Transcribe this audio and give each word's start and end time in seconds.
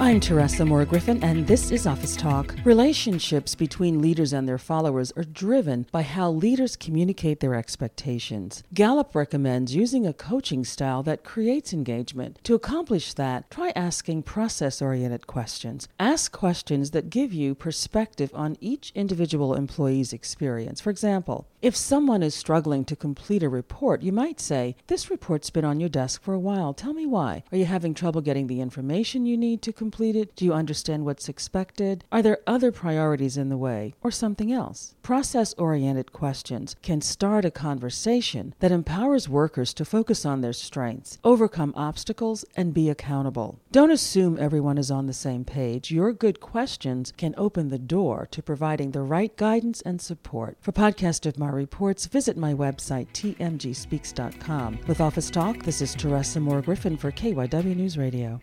I'm 0.00 0.18
Teresa 0.18 0.64
Moore 0.64 0.84
Griffin, 0.84 1.22
and 1.22 1.46
this 1.46 1.70
is 1.70 1.86
Office 1.86 2.16
Talk. 2.16 2.56
Relationships 2.64 3.54
between 3.54 4.02
leaders 4.02 4.32
and 4.32 4.48
their 4.48 4.58
followers 4.58 5.12
are 5.16 5.22
driven 5.22 5.86
by 5.92 6.02
how 6.02 6.32
leaders 6.32 6.74
communicate 6.74 7.38
their 7.38 7.54
expectations. 7.54 8.64
Gallup 8.74 9.14
recommends 9.14 9.76
using 9.76 10.04
a 10.04 10.12
coaching 10.12 10.64
style 10.64 11.04
that 11.04 11.22
creates 11.22 11.72
engagement. 11.72 12.40
To 12.42 12.56
accomplish 12.56 13.14
that, 13.14 13.48
try 13.52 13.72
asking 13.76 14.24
process 14.24 14.82
oriented 14.82 15.28
questions. 15.28 15.86
Ask 16.00 16.32
questions 16.32 16.90
that 16.90 17.08
give 17.08 17.32
you 17.32 17.54
perspective 17.54 18.32
on 18.34 18.56
each 18.60 18.90
individual 18.96 19.54
employee's 19.54 20.12
experience. 20.12 20.80
For 20.80 20.90
example, 20.90 21.46
if 21.64 21.74
someone 21.74 22.22
is 22.22 22.34
struggling 22.34 22.84
to 22.84 22.94
complete 22.94 23.42
a 23.42 23.48
report, 23.48 24.02
you 24.02 24.12
might 24.12 24.38
say, 24.38 24.76
This 24.86 25.08
report's 25.08 25.48
been 25.48 25.64
on 25.64 25.80
your 25.80 25.88
desk 25.88 26.22
for 26.22 26.34
a 26.34 26.38
while. 26.38 26.74
Tell 26.74 26.92
me 26.92 27.06
why. 27.06 27.42
Are 27.50 27.56
you 27.56 27.64
having 27.64 27.94
trouble 27.94 28.20
getting 28.20 28.48
the 28.48 28.60
information 28.60 29.24
you 29.24 29.38
need 29.38 29.62
to 29.62 29.72
complete 29.72 30.14
it? 30.14 30.36
Do 30.36 30.44
you 30.44 30.52
understand 30.52 31.06
what's 31.06 31.26
expected? 31.26 32.04
Are 32.12 32.20
there 32.20 32.40
other 32.46 32.70
priorities 32.70 33.38
in 33.38 33.48
the 33.48 33.56
way 33.56 33.94
or 34.02 34.10
something 34.10 34.52
else? 34.52 34.94
Process 35.02 35.54
oriented 35.54 36.12
questions 36.12 36.76
can 36.82 37.00
start 37.00 37.46
a 37.46 37.50
conversation 37.50 38.54
that 38.60 38.70
empowers 38.70 39.26
workers 39.26 39.72
to 39.72 39.86
focus 39.86 40.26
on 40.26 40.42
their 40.42 40.52
strengths, 40.52 41.18
overcome 41.24 41.72
obstacles, 41.76 42.44
and 42.54 42.74
be 42.74 42.90
accountable. 42.90 43.58
Don't 43.72 43.90
assume 43.90 44.36
everyone 44.38 44.76
is 44.76 44.90
on 44.90 45.06
the 45.06 45.14
same 45.14 45.46
page. 45.46 45.90
Your 45.90 46.12
good 46.12 46.40
questions 46.40 47.10
can 47.16 47.34
open 47.38 47.70
the 47.70 47.78
door 47.78 48.28
to 48.32 48.42
providing 48.42 48.90
the 48.90 49.00
right 49.00 49.34
guidance 49.38 49.80
and 49.80 49.98
support. 50.02 50.58
For 50.60 50.70
podcast 50.70 51.24
of 51.24 51.38
my 51.38 51.53
reports, 51.54 52.06
visit 52.06 52.36
my 52.36 52.52
website, 52.54 53.08
tmgspeaks.com. 53.12 54.78
With 54.86 55.00
Office 55.00 55.30
Talk, 55.30 55.62
this 55.62 55.80
is 55.80 55.94
Teresa 55.94 56.40
Moore 56.40 56.62
Griffin 56.62 56.96
for 56.96 57.10
KYW 57.10 57.76
News 57.76 57.96
Radio. 57.96 58.40